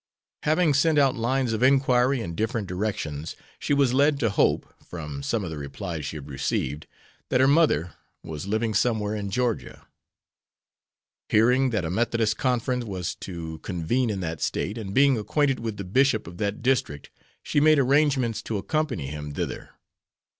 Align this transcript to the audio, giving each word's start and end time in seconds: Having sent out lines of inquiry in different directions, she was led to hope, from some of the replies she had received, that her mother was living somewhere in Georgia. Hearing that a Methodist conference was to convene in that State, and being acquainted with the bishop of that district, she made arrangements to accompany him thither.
Having 0.41 0.73
sent 0.73 0.97
out 0.97 1.13
lines 1.15 1.53
of 1.53 1.61
inquiry 1.61 2.21
in 2.21 2.33
different 2.33 2.67
directions, 2.67 3.35
she 3.59 3.71
was 3.71 3.93
led 3.93 4.19
to 4.19 4.31
hope, 4.31 4.73
from 4.83 5.21
some 5.21 5.43
of 5.43 5.51
the 5.51 5.59
replies 5.59 6.05
she 6.07 6.17
had 6.17 6.27
received, 6.27 6.87
that 7.29 7.39
her 7.39 7.47
mother 7.47 7.93
was 8.23 8.47
living 8.47 8.73
somewhere 8.73 9.13
in 9.15 9.29
Georgia. 9.29 9.85
Hearing 11.29 11.69
that 11.69 11.85
a 11.85 11.91
Methodist 11.91 12.35
conference 12.37 12.83
was 12.83 13.13
to 13.17 13.59
convene 13.59 14.09
in 14.09 14.21
that 14.21 14.41
State, 14.41 14.75
and 14.75 14.91
being 14.91 15.19
acquainted 15.19 15.59
with 15.59 15.77
the 15.77 15.83
bishop 15.83 16.25
of 16.25 16.37
that 16.37 16.63
district, 16.63 17.11
she 17.43 17.59
made 17.59 17.77
arrangements 17.77 18.41
to 18.41 18.57
accompany 18.57 19.05
him 19.05 19.35
thither. 19.35 19.69